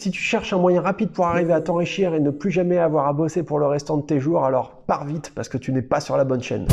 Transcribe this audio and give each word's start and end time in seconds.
Si 0.00 0.10
tu 0.10 0.22
cherches 0.22 0.54
un 0.54 0.58
moyen 0.58 0.80
rapide 0.80 1.10
pour 1.10 1.26
arriver 1.26 1.52
à 1.52 1.60
t'enrichir 1.60 2.14
et 2.14 2.20
ne 2.20 2.30
plus 2.30 2.50
jamais 2.50 2.78
avoir 2.78 3.06
à 3.06 3.12
bosser 3.12 3.42
pour 3.42 3.58
le 3.58 3.66
restant 3.66 3.98
de 3.98 4.02
tes 4.02 4.18
jours, 4.18 4.46
alors 4.46 4.80
pars 4.86 5.04
vite 5.04 5.30
parce 5.34 5.50
que 5.50 5.58
tu 5.58 5.72
n'es 5.72 5.82
pas 5.82 6.00
sur 6.00 6.16
la 6.16 6.24
bonne 6.24 6.42
chaîne. 6.42 6.66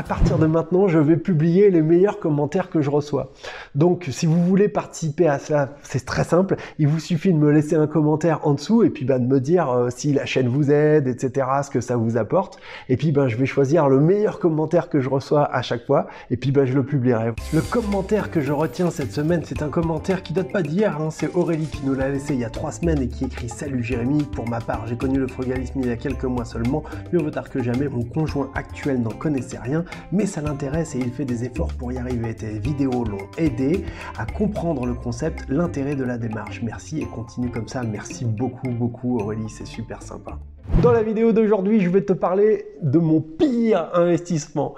à 0.00 0.02
partir 0.02 0.38
de 0.38 0.46
maintenant, 0.46 0.88
je 0.88 0.98
vais 0.98 1.18
publier 1.18 1.68
les 1.68 1.82
meilleurs 1.82 2.18
commentaires 2.18 2.70
que 2.70 2.80
je 2.80 2.88
reçois. 2.88 3.30
Donc, 3.74 4.08
si 4.10 4.26
vous 4.26 4.42
voulez 4.44 4.68
participer 4.68 5.26
à 5.28 5.38
cela, 5.38 5.76
c'est 5.82 6.04
très 6.04 6.24
simple. 6.24 6.56
Il 6.78 6.88
vous 6.88 7.00
suffit 7.00 7.32
de 7.32 7.38
me 7.38 7.50
laisser 7.50 7.76
un 7.76 7.86
commentaire 7.86 8.40
en 8.46 8.54
dessous 8.54 8.82
et 8.82 8.90
puis 8.90 9.04
bah, 9.04 9.18
de 9.18 9.26
me 9.26 9.40
dire 9.40 9.70
euh, 9.70 9.88
si 9.90 10.12
la 10.12 10.26
chaîne 10.26 10.48
vous 10.48 10.70
aide, 10.70 11.06
etc., 11.06 11.46
ce 11.64 11.70
que 11.70 11.80
ça 11.80 11.96
vous 11.96 12.16
apporte. 12.16 12.58
Et 12.88 12.96
puis, 12.96 13.12
ben, 13.12 13.28
je 13.28 13.36
vais 13.36 13.46
choisir 13.46 13.88
le 13.88 14.00
meilleur 14.00 14.38
commentaire 14.38 14.88
que 14.88 15.00
je 15.00 15.08
reçois 15.08 15.44
à 15.54 15.62
chaque 15.62 15.86
fois 15.86 16.06
et 16.30 16.36
puis 16.36 16.52
ben, 16.52 16.64
je 16.64 16.74
le 16.74 16.84
publierai. 16.84 17.32
Le 17.52 17.60
commentaire 17.60 18.30
que 18.30 18.40
je 18.40 18.52
retiens 18.52 18.90
cette 18.90 19.12
semaine, 19.12 19.42
c'est 19.44 19.62
un 19.62 19.68
commentaire 19.68 20.22
qui 20.22 20.32
date 20.32 20.52
pas 20.52 20.62
d'hier. 20.62 21.00
Hein. 21.00 21.10
C'est 21.10 21.34
Aurélie 21.34 21.66
qui 21.66 21.84
nous 21.84 21.94
l'a 21.94 22.08
laissé 22.08 22.34
il 22.34 22.40
y 22.40 22.44
a 22.44 22.50
trois 22.50 22.72
semaines 22.72 23.02
et 23.02 23.08
qui 23.08 23.24
écrit 23.24 23.48
Salut 23.48 23.82
Jérémy. 23.82 24.24
Pour 24.24 24.48
ma 24.48 24.60
part, 24.60 24.86
j'ai 24.86 24.96
connu 24.96 25.18
le 25.18 25.28
frugalisme 25.28 25.80
il 25.80 25.88
y 25.88 25.92
a 25.92 25.96
quelques 25.96 26.24
mois 26.24 26.44
seulement. 26.44 26.82
Mieux 27.12 27.20
vaut 27.20 27.30
tard 27.30 27.48
que 27.50 27.62
jamais. 27.62 27.88
Mon 27.88 28.02
conjoint 28.02 28.50
actuel 28.54 29.00
n'en 29.00 29.10
connaissait 29.10 29.58
rien 29.58 29.84
mais 30.12 30.26
ça 30.26 30.40
l'intéresse 30.40 30.94
et 30.94 30.98
il 30.98 31.10
fait 31.10 31.24
des 31.24 31.44
efforts 31.44 31.72
pour 31.74 31.92
y 31.92 31.98
arriver. 31.98 32.34
Tes 32.34 32.58
vidéos 32.58 33.04
l'ont 33.04 33.28
aidé 33.38 33.59
à 34.18 34.26
comprendre 34.26 34.86
le 34.86 34.94
concept, 34.94 35.46
l'intérêt 35.48 35.96
de 35.96 36.04
la 36.04 36.18
démarche. 36.18 36.62
Merci 36.62 37.00
et 37.00 37.06
continue 37.06 37.50
comme 37.50 37.68
ça. 37.68 37.82
Merci 37.82 38.24
beaucoup, 38.24 38.70
beaucoup 38.70 39.18
Aurélie, 39.18 39.48
c'est 39.48 39.66
super 39.66 40.02
sympa. 40.02 40.38
Dans 40.82 40.92
la 40.92 41.02
vidéo 41.02 41.32
d'aujourd'hui, 41.32 41.80
je 41.80 41.90
vais 41.90 42.02
te 42.02 42.12
parler 42.12 42.64
de 42.82 42.98
mon 42.98 43.20
pire 43.20 43.90
investissement. 43.92 44.74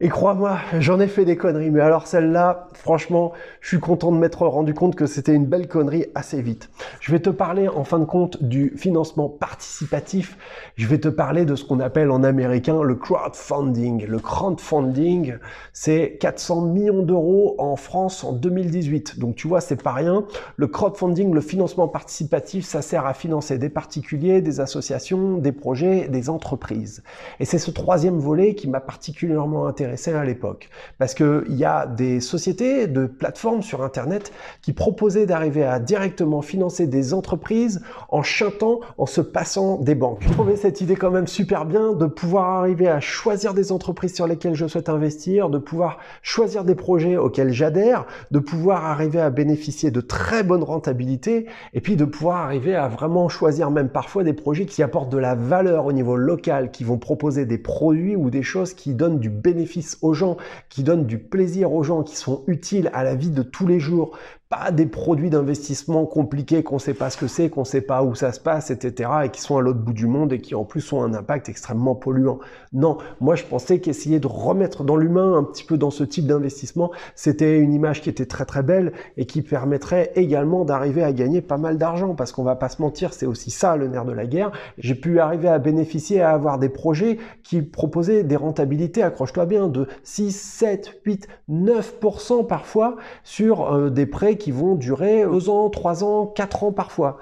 Et 0.00 0.10
crois-moi, 0.10 0.58
j'en 0.78 1.00
ai 1.00 1.08
fait 1.08 1.24
des 1.24 1.36
conneries, 1.36 1.72
mais 1.72 1.80
alors 1.80 2.06
celle-là, 2.06 2.68
franchement, 2.72 3.32
je 3.60 3.66
suis 3.66 3.80
content 3.80 4.12
de 4.12 4.16
m'être 4.16 4.46
rendu 4.46 4.72
compte 4.72 4.94
que 4.94 5.06
c'était 5.06 5.34
une 5.34 5.46
belle 5.46 5.66
connerie 5.66 6.06
assez 6.14 6.40
vite. 6.40 6.70
Je 7.00 7.10
vais 7.10 7.18
te 7.18 7.30
parler 7.30 7.66
en 7.66 7.82
fin 7.82 7.98
de 7.98 8.04
compte 8.04 8.40
du 8.40 8.72
financement 8.76 9.28
participatif. 9.28 10.38
Je 10.76 10.86
vais 10.86 10.98
te 10.98 11.08
parler 11.08 11.44
de 11.44 11.56
ce 11.56 11.64
qu'on 11.64 11.80
appelle 11.80 12.12
en 12.12 12.22
américain 12.22 12.80
le 12.80 12.94
crowdfunding. 12.94 14.06
Le 14.06 14.20
crowdfunding, 14.20 15.34
c'est 15.72 16.16
400 16.20 16.60
millions 16.60 17.02
d'euros 17.02 17.56
en 17.58 17.74
France 17.74 18.22
en 18.22 18.32
2018. 18.32 19.18
Donc 19.18 19.34
tu 19.34 19.48
vois, 19.48 19.60
c'est 19.60 19.82
pas 19.82 19.94
rien. 19.94 20.24
Le 20.54 20.68
crowdfunding, 20.68 21.34
le 21.34 21.40
financement 21.40 21.88
participatif, 21.88 22.64
ça 22.64 22.82
sert 22.82 23.04
à 23.04 23.14
financer 23.14 23.58
des 23.58 23.68
particuliers, 23.68 24.42
des 24.42 24.60
associations, 24.60 25.38
des 25.38 25.50
projets, 25.50 26.06
des 26.06 26.30
entreprises. 26.30 27.02
Et 27.40 27.44
c'est 27.44 27.58
ce 27.58 27.72
troisième 27.72 28.20
volet 28.20 28.54
qui 28.54 28.68
m'a 28.68 28.78
particulièrement 28.78 29.66
intéressé 29.66 29.87
à 29.88 30.24
l'époque. 30.24 30.70
Parce 30.98 31.14
qu'il 31.14 31.44
y 31.56 31.64
a 31.64 31.86
des 31.86 32.20
sociétés 32.20 32.86
de 32.86 33.06
plateformes 33.06 33.62
sur 33.62 33.82
Internet 33.82 34.32
qui 34.62 34.72
proposaient 34.72 35.26
d'arriver 35.26 35.64
à 35.64 35.78
directement 35.78 36.42
financer 36.42 36.86
des 36.86 37.14
entreprises 37.14 37.82
en 38.08 38.22
chantant, 38.22 38.80
en 38.96 39.06
se 39.06 39.20
passant 39.20 39.78
des 39.78 39.94
banques. 39.94 40.22
Je 40.22 40.32
trouvais 40.32 40.56
cette 40.56 40.80
idée 40.80 40.96
quand 40.96 41.10
même 41.10 41.26
super 41.26 41.64
bien 41.64 41.92
de 41.92 42.06
pouvoir 42.06 42.50
arriver 42.60 42.88
à 42.88 43.00
choisir 43.00 43.54
des 43.54 43.72
entreprises 43.72 44.14
sur 44.14 44.26
lesquelles 44.26 44.54
je 44.54 44.66
souhaite 44.66 44.88
investir, 44.88 45.50
de 45.50 45.58
pouvoir 45.58 45.98
choisir 46.22 46.64
des 46.64 46.74
projets 46.74 47.16
auxquels 47.16 47.52
j'adhère, 47.52 48.06
de 48.30 48.38
pouvoir 48.38 48.84
arriver 48.86 49.20
à 49.20 49.30
bénéficier 49.30 49.90
de 49.90 50.00
très 50.00 50.42
bonnes 50.42 50.62
rentabilités 50.62 51.46
et 51.74 51.80
puis 51.80 51.96
de 51.96 52.04
pouvoir 52.04 52.38
arriver 52.38 52.74
à 52.74 52.88
vraiment 52.88 53.28
choisir 53.28 53.70
même 53.70 53.88
parfois 53.88 54.24
des 54.24 54.32
projets 54.32 54.66
qui 54.66 54.82
apportent 54.82 55.10
de 55.10 55.18
la 55.18 55.34
valeur 55.34 55.86
au 55.86 55.92
niveau 55.92 56.16
local, 56.16 56.70
qui 56.70 56.84
vont 56.84 56.98
proposer 56.98 57.46
des 57.46 57.58
produits 57.58 58.16
ou 58.16 58.30
des 58.30 58.42
choses 58.42 58.74
qui 58.74 58.94
donnent 58.94 59.18
du 59.18 59.30
bénéfice 59.30 59.77
aux 60.02 60.14
gens, 60.14 60.36
qui 60.68 60.82
donnent 60.82 61.06
du 61.06 61.18
plaisir 61.18 61.72
aux 61.72 61.82
gens, 61.82 62.02
qui 62.02 62.16
sont 62.16 62.44
utiles 62.46 62.90
à 62.92 63.04
la 63.04 63.14
vie 63.14 63.30
de 63.30 63.42
tous 63.42 63.66
les 63.66 63.80
jours, 63.80 64.16
pas 64.48 64.70
des 64.70 64.86
produits 64.86 65.28
d'investissement 65.28 66.06
compliqués 66.06 66.62
qu'on 66.62 66.78
sait 66.78 66.94
pas 66.94 67.10
ce 67.10 67.18
que 67.18 67.26
c'est, 67.26 67.50
qu'on 67.50 67.64
sait 67.64 67.82
pas 67.82 68.02
où 68.02 68.14
ça 68.14 68.32
se 68.32 68.40
passe, 68.40 68.70
etc. 68.70 69.10
et 69.24 69.28
qui 69.28 69.42
sont 69.42 69.58
à 69.58 69.60
l'autre 69.60 69.80
bout 69.80 69.92
du 69.92 70.06
monde 70.06 70.32
et 70.32 70.40
qui 70.40 70.54
en 70.54 70.64
plus 70.64 70.90
ont 70.94 71.02
un 71.02 71.12
impact 71.12 71.50
extrêmement 71.50 71.94
polluant. 71.94 72.38
Non, 72.72 72.96
moi 73.20 73.34
je 73.34 73.44
pensais 73.44 73.80
qu'essayer 73.80 74.20
de 74.20 74.26
remettre 74.26 74.84
dans 74.84 74.96
l'humain 74.96 75.34
un 75.34 75.44
petit 75.44 75.64
peu 75.64 75.76
dans 75.76 75.90
ce 75.90 76.02
type 76.02 76.26
d'investissement, 76.26 76.90
c'était 77.14 77.58
une 77.58 77.74
image 77.74 78.00
qui 78.00 78.08
était 78.08 78.24
très 78.24 78.46
très 78.46 78.62
belle 78.62 78.92
et 79.18 79.26
qui 79.26 79.42
permettrait 79.42 80.12
également 80.14 80.64
d'arriver 80.64 81.04
à 81.04 81.12
gagner 81.12 81.42
pas 81.42 81.58
mal 81.58 81.76
d'argent 81.76 82.14
parce 82.14 82.32
qu'on 82.32 82.42
va 82.42 82.56
pas 82.56 82.70
se 82.70 82.80
mentir, 82.80 83.12
c'est 83.12 83.26
aussi 83.26 83.50
ça 83.50 83.76
le 83.76 83.86
nerf 83.86 84.06
de 84.06 84.12
la 84.12 84.26
guerre. 84.26 84.52
J'ai 84.78 84.94
pu 84.94 85.20
arriver 85.20 85.48
à 85.48 85.58
bénéficier, 85.58 86.22
à 86.22 86.30
avoir 86.30 86.58
des 86.58 86.70
projets 86.70 87.18
qui 87.42 87.60
proposaient 87.60 88.22
des 88.24 88.36
rentabilités, 88.36 89.02
accroche-toi 89.02 89.44
bien, 89.44 89.68
de 89.68 89.88
6, 90.04 90.34
7, 90.34 91.00
8, 91.04 91.28
9% 91.50 92.46
parfois 92.46 92.96
sur 93.24 93.74
euh, 93.74 93.90
des 93.90 94.06
prêts 94.06 94.37
qui 94.38 94.50
vont 94.52 94.74
durer 94.74 95.24
2 95.24 95.50
ans, 95.50 95.68
3 95.68 96.04
ans, 96.04 96.26
4 96.26 96.64
ans 96.64 96.72
parfois. 96.72 97.18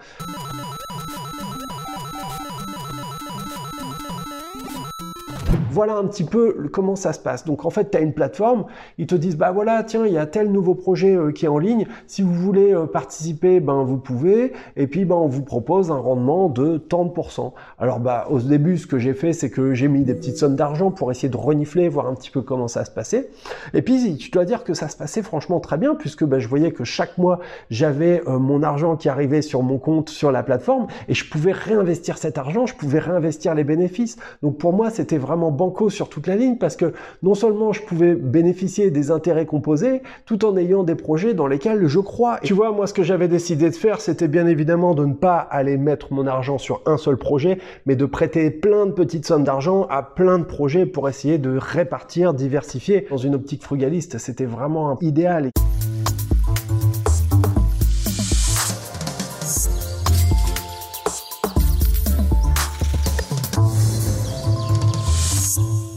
Voilà 5.77 5.97
un 5.97 6.07
petit 6.07 6.25
peu 6.25 6.69
comment 6.73 6.97
ça 6.97 7.13
se 7.13 7.19
passe. 7.19 7.45
Donc 7.45 7.67
en 7.67 7.71
fait, 7.71 7.91
tu 7.91 7.99
as 7.99 8.01
une 8.01 8.15
plateforme, 8.15 8.65
ils 8.97 9.07
te 9.07 9.15
disent 9.15 9.37
bah 9.37 9.53
voilà, 9.53 9.83
tiens, 9.83 10.07
il 10.07 10.13
y 10.15 10.17
a 10.17 10.25
tel 10.25 10.51
nouveau 10.51 10.75
projet 10.75 11.15
euh, 11.15 11.33
qui 11.33 11.45
est 11.45 11.49
en 11.49 11.59
ligne, 11.59 11.87
si 12.07 12.23
vous 12.23 12.33
voulez 12.33 12.73
euh, 12.73 12.87
participer, 12.87 13.61
ben 13.61 13.83
vous 13.83 13.99
pouvez 13.99 14.55
et 14.77 14.87
puis 14.87 15.05
ben 15.05 15.17
on 15.17 15.29
vous 15.29 15.43
propose 15.43 15.91
un 15.91 15.99
rendement 15.99 16.49
de 16.49 16.79
tant 16.79 17.05
de 17.05 17.11
pourcents. 17.11 17.53
Alors 17.79 18.01
bah 18.01 18.27
au 18.31 18.41
début, 18.41 18.79
ce 18.79 18.87
que 18.87 18.99
j'ai 18.99 19.13
fait, 19.13 19.35
c'est 19.35 19.51
que 19.51 19.75
j'ai 19.75 19.89
mis 19.89 20.03
des 20.03 20.15
petites 20.15 20.39
sommes 20.39 20.57
d'argent 20.57 20.91
pour 20.91 21.11
essayer 21.11 21.29
de 21.29 21.37
renifler, 21.37 21.91
voir 21.91 22.07
un 22.07 22.15
petit 22.15 22.31
peu 22.31 22.41
comment 22.41 22.69
ça 22.69 22.87
se 22.87 22.91
passait. 22.91 23.29
Et 23.75 23.83
puis 23.83 24.17
tu 24.17 24.31
dois 24.31 24.47
dire 24.47 24.65
que 24.65 24.73
ça 24.73 24.89
se 24.89 24.97
passait 24.97 25.23
franchement 25.23 25.61
très 25.61 25.77
bien 25.77 25.95
puisque 25.95 26.25
bah, 26.25 26.39
je 26.39 26.49
voyais 26.49 26.73
que 26.73 26.85
chaque 26.85 27.19
mois, 27.19 27.39
j'avais 27.69 28.23
euh, 28.27 28.39
mon 28.39 28.63
argent 28.63 28.97
qui 28.97 29.11
arrivait 29.11 29.43
sur 29.43 29.63
mon 29.63 29.77
compte 29.77 30.09
sur 30.09 30.33
la 30.33 30.43
plateforme 30.43 30.87
et 31.09 31.13
je 31.13 31.29
pouvais 31.29 31.53
réinvestir 31.53 32.17
cet 32.17 32.39
argent, 32.39 32.65
je 32.65 32.75
pouvais 32.75 32.99
réinvestir 32.99 33.55
les 33.55 33.65
bénéfices. 33.65 34.17
Donc 34.43 34.57
pour 34.57 34.73
moi, 34.73 34.89
c'était 34.89 35.19
vraiment 35.19 35.51
bon 35.51 35.66
sur 35.89 36.09
toute 36.09 36.27
la 36.27 36.37
ligne 36.37 36.57
parce 36.57 36.77
que 36.77 36.93
non 37.23 37.35
seulement 37.35 37.73
je 37.73 37.83
pouvais 37.83 38.15
bénéficier 38.15 38.91
des 38.91 39.11
intérêts 39.11 39.47
composés 39.47 40.03
tout 40.25 40.45
en 40.45 40.57
ayant 40.57 40.83
des 40.83 40.95
projets 40.95 41.35
dans 41.35 41.47
lesquels 41.47 41.87
je 41.87 41.99
crois. 41.99 42.39
tu 42.43 42.55
vois, 42.55 42.73
moi 42.73 42.87
ce 42.87 42.95
que 42.95 43.03
j'avais 43.03 43.29
décidé 43.29 43.71
de 43.71 43.75
faire, 43.75 44.01
c'était 44.01 44.29
bien 44.29 44.47
évidemment 44.47 44.95
de 44.95 45.05
ne 45.05 45.15
pas 45.15 45.39
aller 45.39 45.77
mettre 45.77 46.13
mon 46.13 46.27
argent 46.27 46.59
sur 46.59 46.83
un 46.87 46.97
seul 46.97 47.17
projet, 47.17 47.59
mais 47.85 47.97
de 47.97 48.07
prêter 48.07 48.51
plein 48.51 48.87
de 48.87 48.93
petites 48.93 49.27
sommes 49.27 49.45
d'argent 49.45 49.87
à 49.91 50.03
plein 50.03 50.39
de 50.39 50.45
projets 50.45 50.87
pour 50.87 51.09
essayer 51.09 51.39
de 51.39 51.57
répartir, 51.57 52.35
diversifier. 52.35 53.07
Dans 53.11 53.17
une 53.17 53.35
optique 53.35 53.63
frugaliste, 53.63 54.19
c'était 54.19 54.47
vraiment 54.47 54.99
idéal. 55.01 55.51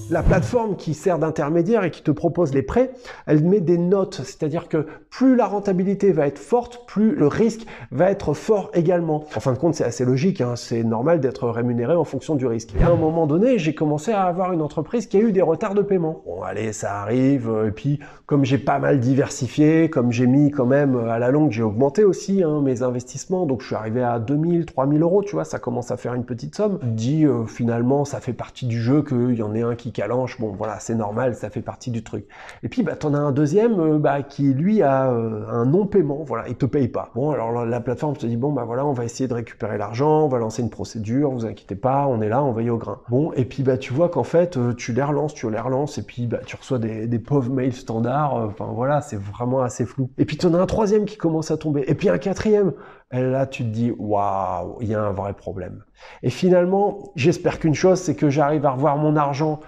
La 0.09 0.23
plateforme 0.23 0.75
qui 0.75 0.95
sert 0.95 1.19
d'intermédiaire 1.19 1.83
et 1.83 1.91
qui 1.91 2.01
te 2.01 2.09
propose 2.09 2.51
les 2.51 2.63
prêts, 2.63 2.91
elle 3.25 3.43
met 3.43 3.59
des 3.59 3.77
notes, 3.77 4.21
c'est-à-dire 4.23 4.67
que 4.67 4.87
plus 5.09 5.35
la 5.35 5.45
rentabilité 5.45 6.11
va 6.11 6.27
être 6.27 6.39
forte, 6.39 6.85
plus 6.87 7.15
le 7.15 7.27
risque 7.27 7.65
va 7.91 8.09
être 8.09 8.33
fort 8.33 8.71
également. 8.73 9.25
En 9.35 9.39
fin 9.39 9.53
de 9.53 9.57
compte, 9.57 9.75
c'est 9.75 9.83
assez 9.83 10.05
logique, 10.05 10.41
hein. 10.41 10.55
c'est 10.55 10.83
normal 10.83 11.19
d'être 11.19 11.49
rémunéré 11.49 11.95
en 11.95 12.03
fonction 12.03 12.35
du 12.35 12.47
risque. 12.47 12.73
Et 12.79 12.83
à 12.83 12.89
un 12.89 12.95
moment 12.95 13.27
donné, 13.27 13.59
j'ai 13.59 13.75
commencé 13.75 14.11
à 14.11 14.23
avoir 14.23 14.53
une 14.53 14.61
entreprise 14.61 15.07
qui 15.07 15.17
a 15.17 15.19
eu 15.19 15.31
des 15.31 15.41
retards 15.41 15.75
de 15.75 15.81
paiement. 15.81 16.23
Bon, 16.25 16.41
allez, 16.41 16.73
ça 16.73 17.01
arrive, 17.01 17.51
et 17.67 17.71
puis 17.71 17.99
comme 18.25 18.45
j'ai 18.45 18.57
pas 18.57 18.79
mal 18.79 18.99
diversifié, 18.99 19.89
comme 19.89 20.11
j'ai 20.11 20.27
mis 20.27 20.51
quand 20.51 20.65
même 20.65 20.97
à 21.07 21.19
la 21.19 21.31
longue, 21.31 21.51
j'ai 21.51 21.63
augmenté 21.63 22.03
aussi 22.03 22.43
hein, 22.43 22.61
mes 22.61 22.83
investissements, 22.83 23.45
donc 23.45 23.61
je 23.61 23.67
suis 23.67 23.75
arrivé 23.75 24.03
à 24.03 24.19
2000, 24.19 24.65
3000 24.65 25.01
euros, 25.01 25.23
tu 25.23 25.31
vois, 25.31 25.45
ça 25.45 25.59
commence 25.59 25.91
à 25.91 25.97
faire 25.97 26.13
une 26.13 26.25
petite 26.25 26.55
somme. 26.55 26.79
Dit 26.83 27.25
euh, 27.25 27.45
finalement, 27.45 28.05
ça 28.05 28.19
fait 28.19 28.33
partie 28.33 28.65
du 28.65 28.81
jeu 28.81 29.03
qu'il 29.03 29.35
y 29.35 29.41
en 29.41 29.53
ait 29.53 29.61
un 29.61 29.75
qui 29.75 29.91
bon 30.39 30.53
voilà, 30.57 30.79
c'est 30.79 30.95
normal, 30.95 31.35
ça 31.35 31.49
fait 31.49 31.61
partie 31.61 31.91
du 31.91 32.03
truc. 32.03 32.25
Et 32.63 32.69
puis 32.69 32.83
bah 32.83 32.95
as 33.13 33.19
un 33.19 33.31
deuxième 33.31 33.79
euh, 33.79 33.97
bah, 33.99 34.21
qui 34.23 34.53
lui 34.53 34.81
a 34.81 35.11
euh, 35.11 35.45
un 35.49 35.65
non-paiement, 35.65 36.23
voilà, 36.25 36.47
il 36.47 36.55
te 36.55 36.65
paye 36.65 36.87
pas. 36.87 37.09
Bon 37.15 37.31
alors 37.31 37.65
la, 37.65 37.79
plateforme 37.79 38.15
te 38.15 38.25
dit 38.25 38.37
bon 38.37 38.51
bah 38.51 38.63
voilà, 38.65 38.85
on 38.85 38.93
va 38.93 39.05
essayer 39.05 39.27
de 39.27 39.33
récupérer 39.33 39.77
l'argent, 39.77 40.25
on 40.25 40.27
va 40.27 40.39
lancer 40.39 40.61
une 40.61 40.69
procédure, 40.69 41.31
vous 41.31 41.45
inquiétez 41.45 41.75
pas, 41.75 42.07
on 42.07 42.21
est 42.21 42.29
là, 42.29 42.43
on 42.43 42.57
y 42.59 42.69
au 42.69 42.77
grain. 42.77 42.99
Bon 43.09 43.31
et 43.33 43.45
puis 43.45 43.63
bah 43.63 43.77
tu 43.77 43.93
vois 43.93 44.09
qu'en 44.09 44.23
fait 44.23 44.57
euh, 44.57 44.73
tu 44.73 44.93
les 44.93 45.03
relances, 45.03 45.33
tu 45.33 45.49
les 45.49 45.59
relances 45.59 45.97
et 45.97 46.03
puis 46.03 46.27
bah 46.27 46.39
tu 46.45 46.55
reçois 46.55 46.79
des, 46.79 47.07
des 47.07 47.19
pauvres 47.19 47.51
mails 47.51 47.73
standards, 47.73 48.33
enfin 48.33 48.69
voilà, 48.73 49.01
c'est 49.01 49.19
vraiment 49.19 49.61
assez 49.61 49.85
flou. 49.85 50.09
Et 50.17 50.25
puis 50.25 50.37
tu 50.37 50.45
en 50.45 50.53
as 50.53 50.59
un 50.59 50.65
troisième 50.65 51.05
qui 51.05 51.17
commence 51.17 51.51
à 51.51 51.57
tomber, 51.57 51.83
et 51.87 51.95
puis 51.95 52.09
un 52.09 52.17
quatrième. 52.17 52.73
Et 53.11 53.23
là, 53.23 53.47
tu 53.47 53.63
te 53.63 53.69
dis, 53.69 53.91
waouh, 53.97 54.77
il 54.81 54.89
y 54.89 54.93
a 54.93 55.01
un 55.01 55.11
vrai 55.11 55.33
problème. 55.33 55.83
Et 56.21 56.29
finalement, 56.29 57.11
j'espère 57.15 57.59
qu'une 57.59 57.73
chose, 57.73 57.99
c'est 57.99 58.15
que 58.15 58.29
j'arrive 58.29 58.65
à 58.67 58.71
revoir 58.71 58.97
mon 58.97 59.15
argent 59.15 59.61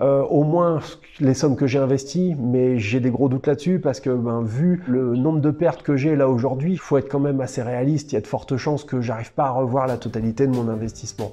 euh, 0.00 0.22
au 0.22 0.44
moins 0.44 0.78
les 1.18 1.34
sommes 1.34 1.56
que 1.56 1.66
j'ai 1.66 1.78
investies, 1.78 2.36
mais 2.38 2.78
j'ai 2.78 3.00
des 3.00 3.10
gros 3.10 3.28
doutes 3.28 3.48
là-dessus 3.48 3.80
parce 3.80 3.98
que 3.98 4.10
ben, 4.10 4.42
vu 4.42 4.82
le 4.86 5.16
nombre 5.16 5.40
de 5.40 5.50
pertes 5.50 5.82
que 5.82 5.96
j'ai 5.96 6.14
là 6.14 6.28
aujourd'hui, 6.28 6.72
il 6.72 6.78
faut 6.78 6.98
être 6.98 7.08
quand 7.08 7.18
même 7.18 7.40
assez 7.40 7.62
réaliste. 7.62 8.12
Il 8.12 8.14
y 8.14 8.18
a 8.18 8.20
de 8.20 8.26
fortes 8.26 8.56
chances 8.56 8.84
que 8.84 9.00
j'arrive 9.00 9.32
pas 9.32 9.46
à 9.46 9.50
revoir 9.50 9.88
la 9.88 9.96
totalité 9.96 10.46
de 10.46 10.54
mon 10.54 10.68
investissement. 10.68 11.32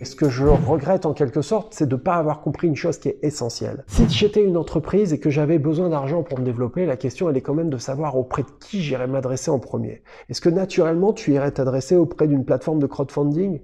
Et 0.00 0.04
ce 0.04 0.14
que 0.14 0.28
je 0.28 0.44
regrette 0.44 1.06
en 1.06 1.12
quelque 1.12 1.42
sorte, 1.42 1.74
c'est 1.74 1.88
de 1.88 1.96
ne 1.96 2.00
pas 2.00 2.14
avoir 2.14 2.40
compris 2.40 2.68
une 2.68 2.76
chose 2.76 2.98
qui 2.98 3.08
est 3.08 3.18
essentielle. 3.22 3.82
Si 3.88 4.08
j'étais 4.08 4.44
une 4.44 4.56
entreprise 4.56 5.12
et 5.12 5.18
que 5.18 5.30
j'avais 5.30 5.58
besoin 5.58 5.88
d'argent 5.88 6.22
pour 6.22 6.38
me 6.38 6.44
développer, 6.44 6.86
la 6.86 6.96
question 6.96 7.28
elle 7.28 7.36
est 7.36 7.40
quand 7.40 7.54
même 7.54 7.70
de 7.70 7.78
savoir 7.78 8.16
auprès 8.16 8.42
de 8.42 8.50
qui 8.60 8.80
j'irais 8.80 9.08
m'adresser 9.08 9.50
en 9.50 9.58
premier. 9.58 10.02
Est-ce 10.28 10.40
que 10.40 10.50
naturellement 10.50 11.12
tu 11.12 11.32
irais 11.32 11.50
t'adresser 11.50 11.96
auprès 11.96 12.28
d'une 12.28 12.44
plateforme 12.44 12.78
de 12.78 12.86
crowdfunding? 12.86 13.60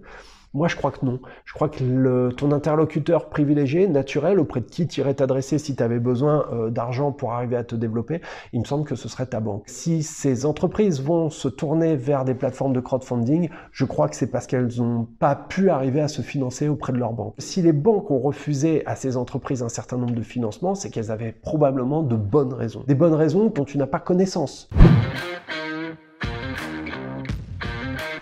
Moi, 0.55 0.69
je 0.69 0.77
crois 0.77 0.91
que 0.91 1.05
non. 1.05 1.21
Je 1.45 1.55
crois 1.55 1.69
que 1.69 2.31
ton 2.37 2.53
interlocuteur 2.53 3.31
privilégié, 3.31 3.87
naturel, 3.89 4.39
auprès 4.39 4.61
de 4.61 4.67
qui 4.67 4.87
tu 4.87 5.01
irais 5.01 5.15
t'adresser 5.15 5.59
si 5.59 5.75
tu 5.75 5.83
avais 5.83 5.99
besoin 5.99 6.47
euh, 6.53 6.71
d'argent 6.71 7.11
pour 7.11 7.33
arriver 7.33 7.57
à 7.57 7.65
te 7.65 7.75
développer, 7.75 8.21
il 8.53 8.61
me 8.61 8.65
semble 8.65 8.85
que 8.85 8.95
ce 8.95 9.09
serait 9.09 9.27
ta 9.27 9.41
banque. 9.41 9.65
Si 9.67 10.03
ces 10.03 10.45
entreprises 10.45 11.01
vont 11.01 11.31
se 11.31 11.49
tourner 11.49 11.97
vers 11.97 12.25
des 12.25 12.35
plateformes 12.35 12.75
de 12.75 12.81
crowdfunding, 12.81 13.49
je 13.71 13.85
crois 13.85 14.09
que 14.09 14.17
c'est 14.17 14.27
parce 14.27 14.47
qu'elles 14.47 14.69
n'ont 14.79 15.09
pas 15.19 15.35
pu 15.35 15.71
arriver 15.71 16.01
à 16.01 16.09
se 16.09 16.21
financer 16.23 16.69
auprès 16.69 16.93
de 16.93 16.99
leur 16.99 17.13
banque. 17.13 17.35
Si 17.39 17.63
les 17.63 17.73
banques 17.73 18.11
ont 18.11 18.21
refusé 18.21 18.85
à 18.87 18.95
ces 18.95 19.17
entreprises 19.17 19.63
un 19.63 19.71
certain 19.71 19.97
nombre 19.97 20.15
de 20.15 20.23
financements, 20.23 20.75
c'est 20.75 20.91
qu'elles 20.91 21.11
avaient 21.11 21.33
probablement 21.33 22.03
de 22.03 22.17
bonnes 22.17 22.53
raisons. 22.53 22.85
Des 22.87 22.95
bonnes 22.95 23.15
raisons 23.15 23.47
dont 23.47 23.65
tu 23.65 23.79
n'as 23.79 23.87
pas 23.87 24.01
connaissance. 24.01 24.69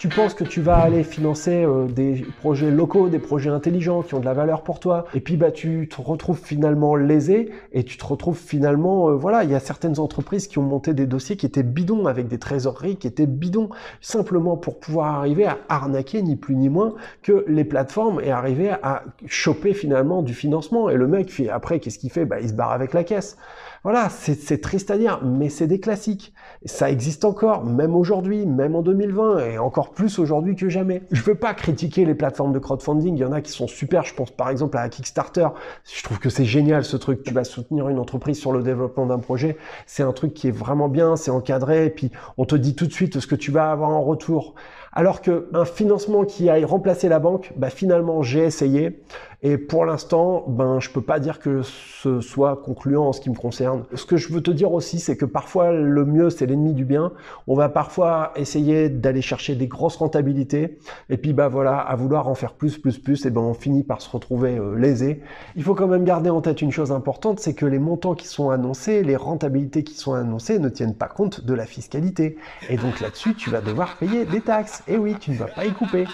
Tu 0.01 0.09
penses 0.09 0.33
que 0.33 0.45
tu 0.45 0.63
vas 0.63 0.79
aller 0.79 1.05
financer 1.05 1.63
euh, 1.63 1.85
des 1.85 2.25
projets 2.39 2.71
locaux, 2.71 3.11
des 3.11 3.19
projets 3.19 3.51
intelligents 3.51 4.01
qui 4.01 4.15
ont 4.15 4.19
de 4.19 4.25
la 4.25 4.33
valeur 4.33 4.63
pour 4.63 4.81
toi, 4.81 5.05
et 5.13 5.21
puis 5.21 5.37
bah 5.37 5.51
tu 5.51 5.91
te 5.91 6.01
retrouves 6.01 6.41
finalement 6.43 6.97
lésé 6.97 7.51
et 7.75 7.85
tu 7.85 7.99
te 7.99 8.07
retrouves 8.07 8.39
finalement, 8.39 9.11
euh, 9.11 9.13
voilà, 9.13 9.45
il 9.45 9.51
y 9.51 9.55
a 9.55 9.61
certaines 9.61 10.01
entreprises 10.01 10.49
qui 10.49 10.57
ont 10.57 10.63
monté 10.63 10.95
des 10.95 11.05
dossiers 11.05 11.37
qui 11.37 11.45
étaient 11.45 11.63
bidons 11.63 12.07
avec 12.07 12.29
des 12.29 12.39
trésoreries 12.39 12.97
qui 12.97 13.09
étaient 13.09 13.27
bidons, 13.27 13.69
simplement 14.01 14.57
pour 14.57 14.81
pouvoir 14.81 15.17
arriver 15.17 15.45
à 15.45 15.59
arnaquer 15.69 16.23
ni 16.23 16.35
plus 16.35 16.57
ni 16.57 16.71
moins 16.71 16.95
que 17.23 17.45
les 17.47 17.65
plateformes 17.65 18.23
et 18.23 18.31
arriver 18.31 18.71
à 18.83 19.03
choper 19.27 19.75
finalement 19.75 20.23
du 20.23 20.33
financement. 20.33 20.89
Et 20.89 20.95
le 20.95 21.09
mec, 21.09 21.43
après, 21.53 21.79
qu'est-ce 21.79 21.99
qu'il 21.99 22.11
fait? 22.11 22.25
Bah 22.25 22.41
il 22.41 22.49
se 22.49 22.55
barre 22.55 22.73
avec 22.73 22.95
la 22.95 23.05
caisse. 23.05 23.37
Voilà, 23.83 24.11
c'est 24.11 24.61
triste 24.61 24.91
à 24.91 24.99
dire, 24.99 25.23
mais 25.25 25.49
c'est 25.49 25.67
des 25.67 25.81
classiques. 25.81 26.35
Ça 26.67 26.91
existe 26.91 27.25
encore, 27.25 27.65
même 27.65 27.95
aujourd'hui, 27.95 28.45
même 28.45 28.77
en 28.77 28.83
2020, 28.83 29.39
et 29.47 29.59
encore 29.59 29.93
plus 29.93 30.19
aujourd'hui 30.19 30.55
que 30.55 30.69
jamais. 30.69 31.01
Je 31.11 31.23
veux 31.23 31.35
pas 31.35 31.55
critiquer 31.55 32.05
les 32.05 32.15
plateformes 32.15 32.53
de 32.53 32.59
crowdfunding, 32.59 33.17
il 33.17 33.21
y 33.21 33.25
en 33.25 33.33
a 33.33 33.41
qui 33.41 33.51
sont 33.51 33.67
super, 33.67 34.05
je 34.05 34.15
pense 34.15 34.33
par 34.33 34.51
exemple 34.51 34.77
à 34.77 34.87
Kickstarter, 34.91 35.49
je 35.85 36.03
trouve 36.03 36.19
que 36.19 36.29
c'est 36.29 36.45
génial 36.45 36.85
ce 36.85 36.99
truc, 36.99 37.23
tu 37.23 37.33
vas 37.33 37.45
soutenir 37.45 37.89
une 37.89 37.99
entreprise 37.99 38.39
sur 38.39 38.53
le 38.53 38.63
développement 38.63 39.07
d'un 39.07 39.19
projet, 39.19 39.57
c'est 39.87 40.03
un 40.03 40.13
truc 40.13 40.35
qui 40.35 40.49
est 40.49 40.55
vraiment 40.55 40.91
bien, 40.91 41.17
c'est 41.17 41.31
encadré, 41.31 41.87
et 41.87 41.91
puis 41.91 42.11
on 42.37 42.45
te 42.45 42.57
dit 42.57 42.75
tout 42.75 42.87
de 42.87 42.93
suite 42.93 43.19
ce 43.19 43.27
que 43.27 43.35
tu 43.35 43.51
vas 43.51 43.71
avoir 43.71 43.89
en 43.89 44.03
retour. 44.03 44.57
Alors 44.93 45.21
qu'un 45.21 45.65
financement 45.65 46.25
qui 46.25 46.51
aille 46.51 46.65
remplacer 46.65 47.09
la 47.09 47.21
banque, 47.21 47.53
bah 47.57 47.71
finalement 47.71 48.23
j'ai 48.23 48.41
essayé, 48.41 49.01
et 49.43 49.57
pour 49.57 49.87
l'instant, 49.87 50.45
ben, 50.49 50.81
je 50.81 50.91
peux 50.91 51.01
pas 51.01 51.19
dire 51.19 51.39
que 51.39 51.63
ce 51.63 52.21
soit 52.21 52.57
concluant 52.57 53.07
en 53.07 53.13
ce 53.13 53.21
qui 53.21 53.31
me 53.31 53.37
concerne. 53.37 53.70
Ce 53.95 54.05
que 54.05 54.17
je 54.17 54.33
veux 54.33 54.43
te 54.43 54.51
dire 54.51 54.73
aussi, 54.73 54.99
c'est 54.99 55.17
que 55.17 55.25
parfois 55.25 55.73
le 55.73 56.05
mieux, 56.05 56.31
c'est 56.31 56.47
l'ennemi 56.47 56.75
du 56.75 56.85
bien. 56.85 57.13
On 57.47 57.55
va 57.55 57.69
parfois 57.69 58.33
essayer 58.37 58.89
d'aller 58.89 59.23
chercher 59.23 59.55
des 59.55 59.67
grosses 59.67 59.97
rentabilités. 59.97 60.79
Et 61.09 61.17
puis, 61.17 61.33
bah 61.33 61.49
voilà, 61.49 61.79
à 61.79 61.97
vouloir 61.97 62.29
en 62.29 62.35
faire 62.35 62.53
plus, 62.53 62.79
plus, 62.79 62.99
plus, 62.99 63.27
et 63.27 63.31
ben, 63.31 63.41
on 63.41 63.55
finit 63.55 63.83
par 63.83 64.01
se 64.01 64.11
retrouver 64.11 64.59
euh, 64.59 64.77
lésé. 64.77 65.23
Il 65.57 65.63
faut 65.63 65.75
quand 65.75 65.89
même 65.89 66.05
garder 66.05 66.31
en 66.31 66.41
tête 66.41 66.63
une 66.63 66.73
chose 66.73 66.93
importante, 66.93 67.41
c'est 67.41 67.55
que 67.55 67.67
les 67.67 67.79
montants 67.79 68.15
qui 68.15 68.27
sont 68.27 68.51
annoncés, 68.51 69.03
les 69.03 69.17
rentabilités 69.17 69.85
qui 69.85 69.95
sont 69.95 70.15
annoncées 70.15 70.59
ne 70.59 70.69
tiennent 70.69 70.95
pas 70.95 71.09
compte 71.09 71.45
de 71.45 71.55
la 71.55 71.67
fiscalité. 71.67 72.37
Et 72.69 72.77
donc 72.77 73.01
là-dessus, 73.01 73.35
tu 73.35 73.51
vas 73.51 73.61
devoir 73.61 73.97
payer 73.97 74.25
des 74.25 74.41
taxes. 74.41 74.83
Et 74.89 74.97
oui, 74.97 75.17
tu 75.21 75.33
ne 75.33 75.37
vas 75.37 75.47
pas 75.47 75.67
y 75.67 75.73
couper. 75.73 76.07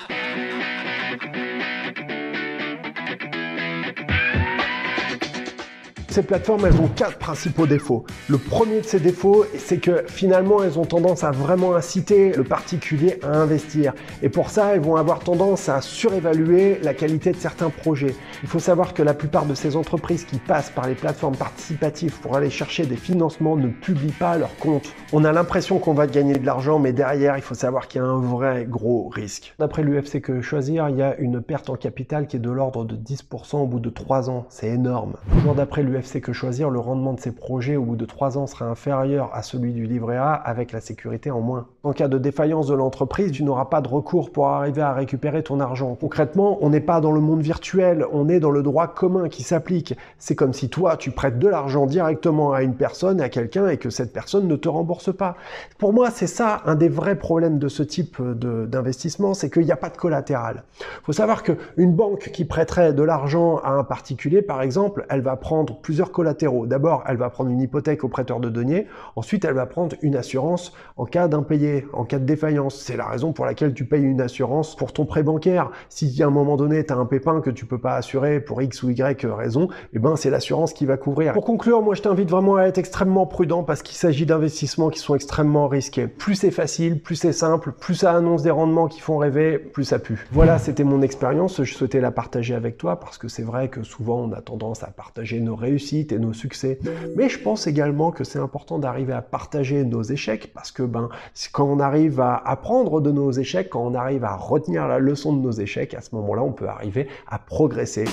Ces 6.16 6.22
plateformes, 6.22 6.64
elles 6.64 6.80
ont 6.80 6.88
quatre 6.88 7.18
principaux 7.18 7.66
défauts. 7.66 8.06
Le 8.30 8.38
premier 8.38 8.80
de 8.80 8.86
ces 8.86 9.00
défauts, 9.00 9.44
c'est 9.58 9.76
que 9.76 10.02
finalement, 10.06 10.62
elles 10.62 10.78
ont 10.78 10.86
tendance 10.86 11.24
à 11.24 11.30
vraiment 11.30 11.74
inciter 11.74 12.32
le 12.32 12.42
particulier 12.42 13.20
à 13.22 13.36
investir. 13.36 13.92
Et 14.22 14.30
pour 14.30 14.48
ça, 14.48 14.74
elles 14.74 14.80
vont 14.80 14.96
avoir 14.96 15.18
tendance 15.18 15.68
à 15.68 15.82
surévaluer 15.82 16.78
la 16.82 16.94
qualité 16.94 17.32
de 17.32 17.36
certains 17.36 17.68
projets. 17.68 18.14
Il 18.42 18.48
faut 18.48 18.60
savoir 18.60 18.94
que 18.94 19.02
la 19.02 19.12
plupart 19.12 19.44
de 19.44 19.54
ces 19.54 19.76
entreprises 19.76 20.24
qui 20.24 20.38
passent 20.38 20.70
par 20.70 20.88
les 20.88 20.94
plateformes 20.94 21.36
participatives 21.36 22.18
pour 22.22 22.34
aller 22.34 22.48
chercher 22.48 22.86
des 22.86 22.96
financements 22.96 23.54
ne 23.54 23.68
publient 23.68 24.08
pas 24.18 24.38
leurs 24.38 24.56
comptes. 24.56 24.94
On 25.12 25.22
a 25.22 25.32
l'impression 25.32 25.78
qu'on 25.78 25.92
va 25.92 26.06
gagner 26.06 26.38
de 26.38 26.46
l'argent, 26.46 26.78
mais 26.78 26.94
derrière, 26.94 27.36
il 27.36 27.42
faut 27.42 27.54
savoir 27.54 27.88
qu'il 27.88 28.00
y 28.00 28.04
a 28.04 28.06
un 28.06 28.22
vrai 28.22 28.64
gros 28.66 29.10
risque. 29.10 29.54
D'après 29.58 29.82
l'UFC 29.82 30.22
Que 30.22 30.40
Choisir, 30.40 30.88
il 30.88 30.96
y 30.96 31.02
a 31.02 31.14
une 31.18 31.42
perte 31.42 31.68
en 31.68 31.76
capital 31.76 32.26
qui 32.26 32.36
est 32.36 32.40
de 32.40 32.50
l'ordre 32.50 32.86
de 32.86 32.96
10% 32.96 33.58
au 33.58 33.66
bout 33.66 33.80
de 33.80 33.90
3 33.90 34.30
ans. 34.30 34.46
C'est 34.48 34.68
énorme. 34.68 35.16
Toujours 35.30 35.54
d'après 35.54 35.82
l'UFC 35.82 36.05
c'est 36.06 36.20
que 36.20 36.32
choisir, 36.32 36.70
le 36.70 36.78
rendement 36.78 37.12
de 37.12 37.20
ses 37.20 37.32
projets 37.32 37.76
au 37.76 37.84
bout 37.84 37.96
de 37.96 38.04
3 38.04 38.38
ans 38.38 38.46
sera 38.46 38.66
inférieur 38.66 39.30
à 39.32 39.42
celui 39.42 39.72
du 39.72 39.86
livret 39.86 40.16
A 40.16 40.32
avec 40.32 40.72
la 40.72 40.80
sécurité 40.80 41.30
en 41.30 41.40
moins. 41.40 41.66
En 41.82 41.92
cas 41.92 42.08
de 42.08 42.18
défaillance 42.18 42.66
de 42.66 42.74
l'entreprise, 42.74 43.32
tu 43.32 43.44
n'auras 43.44 43.66
pas 43.66 43.80
de 43.80 43.88
recours 43.88 44.30
pour 44.30 44.48
arriver 44.48 44.82
à 44.82 44.92
récupérer 44.92 45.42
ton 45.42 45.60
argent. 45.60 45.96
Concrètement, 46.00 46.58
on 46.60 46.70
n'est 46.70 46.80
pas 46.80 47.00
dans 47.00 47.12
le 47.12 47.20
monde 47.20 47.42
virtuel, 47.42 48.06
on 48.12 48.28
est 48.28 48.40
dans 48.40 48.50
le 48.50 48.62
droit 48.62 48.88
commun 48.88 49.28
qui 49.28 49.42
s'applique. 49.42 49.96
C'est 50.18 50.34
comme 50.34 50.52
si 50.52 50.68
toi, 50.68 50.96
tu 50.96 51.10
prêtes 51.10 51.38
de 51.38 51.48
l'argent 51.48 51.86
directement 51.86 52.52
à 52.52 52.62
une 52.62 52.74
personne, 52.74 53.20
à 53.20 53.28
quelqu'un, 53.28 53.68
et 53.68 53.76
que 53.76 53.90
cette 53.90 54.12
personne 54.12 54.48
ne 54.48 54.56
te 54.56 54.68
rembourse 54.68 55.14
pas. 55.14 55.36
Pour 55.78 55.92
moi, 55.92 56.10
c'est 56.10 56.26
ça 56.26 56.62
un 56.64 56.74
des 56.74 56.88
vrais 56.88 57.16
problèmes 57.16 57.58
de 57.58 57.68
ce 57.68 57.82
type 57.82 58.20
d'investissement, 58.22 59.34
c'est 59.34 59.50
qu'il 59.50 59.64
n'y 59.64 59.72
a 59.72 59.76
pas 59.76 59.90
de 59.90 59.96
collatéral. 59.96 60.64
Il 60.80 61.04
faut 61.04 61.12
savoir 61.12 61.42
qu'une 61.42 61.94
banque 61.94 62.30
qui 62.32 62.44
prêterait 62.44 62.92
de 62.92 63.02
l'argent 63.02 63.58
à 63.58 63.70
un 63.70 63.84
particulier, 63.84 64.42
par 64.42 64.62
exemple, 64.62 65.06
elle 65.08 65.22
va 65.22 65.36
prendre 65.36 65.76
plus 65.86 66.02
collatéraux. 66.10 66.66
D'abord, 66.66 67.04
elle 67.06 67.16
va 67.16 67.30
prendre 67.30 67.48
une 67.48 67.60
hypothèque 67.60 68.02
au 68.02 68.08
prêteur 68.08 68.40
de 68.40 68.50
deniers. 68.50 68.88
Ensuite, 69.14 69.44
elle 69.44 69.54
va 69.54 69.66
prendre 69.66 69.94
une 70.02 70.16
assurance 70.16 70.72
en 70.96 71.04
cas 71.04 71.28
d'impayé, 71.28 71.86
en 71.92 72.04
cas 72.04 72.18
de 72.18 72.24
défaillance. 72.24 72.82
C'est 72.82 72.96
la 72.96 73.06
raison 73.06 73.32
pour 73.32 73.46
laquelle 73.46 73.72
tu 73.72 73.84
payes 73.84 74.02
une 74.02 74.20
assurance 74.20 74.74
pour 74.74 74.92
ton 74.92 75.04
prêt 75.04 75.22
bancaire. 75.22 75.70
Si 75.88 76.20
à 76.20 76.26
un 76.26 76.30
moment 76.30 76.56
donné, 76.56 76.84
tu 76.84 76.92
as 76.92 76.96
un 76.96 77.06
pépin 77.06 77.40
que 77.40 77.50
tu 77.50 77.66
peux 77.66 77.78
pas 77.78 77.94
assurer 77.94 78.40
pour 78.40 78.60
X 78.60 78.82
ou 78.82 78.90
Y 78.90 79.24
raison, 79.26 79.68
eh 79.92 80.00
ben, 80.00 80.16
c'est 80.16 80.28
l'assurance 80.28 80.72
qui 80.72 80.86
va 80.86 80.96
couvrir. 80.96 81.34
Pour 81.34 81.44
conclure, 81.44 81.82
moi, 81.82 81.94
je 81.94 82.02
t'invite 82.02 82.30
vraiment 82.30 82.56
à 82.56 82.64
être 82.64 82.78
extrêmement 82.78 83.26
prudent 83.26 83.62
parce 83.62 83.82
qu'il 83.82 83.96
s'agit 83.96 84.26
d'investissements 84.26 84.90
qui 84.90 84.98
sont 84.98 85.14
extrêmement 85.14 85.68
risqués. 85.68 86.08
Plus 86.08 86.34
c'est 86.34 86.50
facile, 86.50 87.00
plus 87.00 87.14
c'est 87.14 87.32
simple, 87.32 87.70
plus 87.70 87.94
ça 87.94 88.12
annonce 88.12 88.42
des 88.42 88.50
rendements 88.50 88.88
qui 88.88 88.98
font 88.98 89.18
rêver, 89.18 89.58
plus 89.58 89.84
ça 89.84 90.00
pue. 90.00 90.26
Voilà, 90.32 90.58
c'était 90.58 90.82
mon 90.82 91.00
expérience. 91.00 91.62
Je 91.62 91.74
souhaitais 91.74 92.00
la 92.00 92.10
partager 92.10 92.56
avec 92.56 92.76
toi 92.76 92.98
parce 92.98 93.18
que 93.18 93.28
c'est 93.28 93.44
vrai 93.44 93.68
que 93.68 93.84
souvent, 93.84 94.22
on 94.22 94.32
a 94.32 94.40
tendance 94.40 94.82
à 94.82 94.88
partager 94.88 95.38
nos 95.38 95.54
réussites 95.54 95.75
et 95.76 96.18
nos 96.18 96.32
succès. 96.32 96.78
Mais 97.16 97.28
je 97.28 97.38
pense 97.38 97.66
également 97.66 98.10
que 98.10 98.24
c'est 98.24 98.38
important 98.38 98.78
d'arriver 98.78 99.12
à 99.12 99.22
partager 99.22 99.84
nos 99.84 100.02
échecs 100.02 100.50
parce 100.54 100.72
que 100.72 100.82
ben, 100.82 101.08
quand 101.52 101.64
on 101.64 101.80
arrive 101.80 102.20
à 102.20 102.36
apprendre 102.36 103.00
de 103.00 103.10
nos 103.10 103.30
échecs, 103.30 103.70
quand 103.70 103.84
on 103.84 103.94
arrive 103.94 104.24
à 104.24 104.36
retenir 104.36 104.88
la 104.88 104.98
leçon 104.98 105.34
de 105.34 105.40
nos 105.40 105.52
échecs, 105.52 105.94
à 105.94 106.00
ce 106.00 106.14
moment-là, 106.14 106.42
on 106.42 106.52
peut 106.52 106.68
arriver 106.68 107.08
à 107.26 107.38
progresser. 107.38 108.04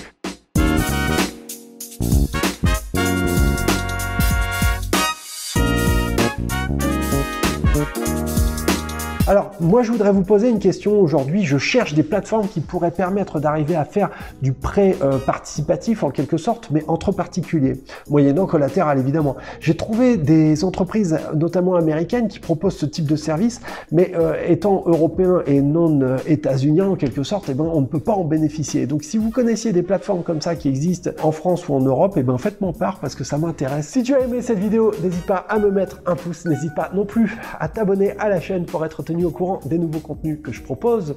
Alors, 9.33 9.49
moi, 9.59 9.81
je 9.81 9.91
voudrais 9.91 10.11
vous 10.11 10.21
poser 10.21 10.47
une 10.47 10.59
question 10.59 11.01
aujourd'hui. 11.01 11.43
Je 11.43 11.57
cherche 11.57 11.95
des 11.95 12.03
plateformes 12.03 12.47
qui 12.47 12.59
pourraient 12.61 12.91
permettre 12.91 13.39
d'arriver 13.39 13.75
à 13.75 13.83
faire 13.83 14.11
du 14.43 14.53
prêt 14.53 14.95
euh, 15.01 15.17
participatif 15.17 16.03
en 16.03 16.11
quelque 16.11 16.37
sorte, 16.37 16.69
mais 16.69 16.83
entre 16.87 17.11
particuliers, 17.11 17.81
moyennant 18.11 18.45
collatéral 18.45 18.99
évidemment. 18.99 19.35
J'ai 19.59 19.75
trouvé 19.75 20.17
des 20.17 20.63
entreprises, 20.63 21.17
notamment 21.33 21.73
américaines, 21.73 22.27
qui 22.27 22.37
proposent 22.37 22.77
ce 22.77 22.85
type 22.85 23.07
de 23.07 23.15
service, 23.15 23.59
mais 23.91 24.11
euh, 24.15 24.35
étant 24.47 24.83
européen 24.85 25.41
et 25.47 25.61
non 25.61 25.99
euh, 26.03 26.17
états-unien 26.27 26.89
en 26.89 26.95
quelque 26.95 27.23
sorte, 27.23 27.45
eh 27.49 27.55
ben, 27.55 27.65
on 27.65 27.81
ne 27.81 27.87
peut 27.87 27.99
pas 27.99 28.13
en 28.13 28.25
bénéficier. 28.25 28.85
Donc, 28.85 29.01
si 29.01 29.17
vous 29.17 29.31
connaissiez 29.31 29.73
des 29.73 29.81
plateformes 29.81 30.21
comme 30.21 30.41
ça 30.41 30.55
qui 30.55 30.69
existent 30.69 31.09
en 31.23 31.31
France 31.31 31.67
ou 31.67 31.73
en 31.73 31.81
Europe, 31.81 32.13
eh 32.17 32.21
ben, 32.21 32.37
faites-moi 32.37 32.71
part 32.71 32.99
parce 32.99 33.15
que 33.15 33.23
ça 33.23 33.39
m'intéresse. 33.39 33.87
Si 33.87 34.03
tu 34.03 34.13
as 34.13 34.19
aimé 34.19 34.43
cette 34.43 34.59
vidéo, 34.59 34.91
n'hésite 35.01 35.25
pas 35.25 35.43
à 35.49 35.57
me 35.57 35.71
mettre 35.71 36.01
un 36.05 36.15
pouce, 36.15 36.45
n'hésite 36.45 36.75
pas 36.75 36.91
non 36.93 37.05
plus 37.05 37.35
à 37.59 37.67
t'abonner 37.67 38.11
à 38.19 38.29
la 38.29 38.39
chaîne 38.39 38.65
pour 38.65 38.85
être 38.85 39.01
tenu 39.01 39.22
au 39.25 39.31
courant 39.31 39.59
des 39.65 39.77
nouveaux 39.77 39.99
contenus 39.99 40.39
que 40.43 40.51
je 40.51 40.61
propose. 40.61 41.15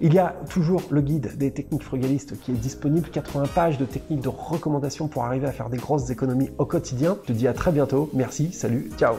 Il 0.00 0.14
y 0.14 0.18
a 0.18 0.36
toujours 0.48 0.82
le 0.90 1.00
guide 1.00 1.36
des 1.36 1.50
techniques 1.50 1.82
frugalistes 1.82 2.38
qui 2.40 2.52
est 2.52 2.54
disponible, 2.54 3.08
80 3.10 3.44
pages 3.54 3.78
de 3.78 3.84
techniques 3.84 4.20
de 4.20 4.28
recommandation 4.28 5.08
pour 5.08 5.24
arriver 5.24 5.46
à 5.46 5.52
faire 5.52 5.70
des 5.70 5.78
grosses 5.78 6.10
économies 6.10 6.50
au 6.58 6.66
quotidien. 6.66 7.18
Je 7.22 7.28
te 7.28 7.32
dis 7.32 7.48
à 7.48 7.52
très 7.52 7.72
bientôt, 7.72 8.10
merci, 8.12 8.52
salut, 8.52 8.90
ciao 8.96 9.16